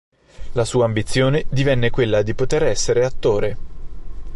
[0.53, 3.57] La sua ambizione divenne quella di poter essere attore.